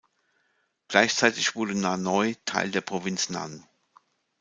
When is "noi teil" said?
1.95-2.71